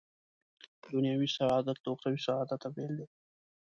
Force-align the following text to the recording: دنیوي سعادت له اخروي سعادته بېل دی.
دنیوي 0.89 1.29
سعادت 1.37 1.77
له 1.83 1.89
اخروي 1.95 2.19
سعادته 2.27 2.67
بېل 2.75 2.91
دی. 2.99 3.07